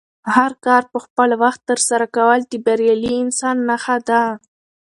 [0.35, 4.23] هر کار په خپل وخت ترسره کول د بریالي انسان نښه ده.